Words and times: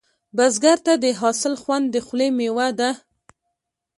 بزګر 0.37 0.77
ته 0.85 0.93
د 1.03 1.05
حاصل 1.19 1.53
خوند 1.61 1.85
د 1.91 1.95
خولې 2.05 2.27
میوه 2.37 2.67
ده 2.79 2.89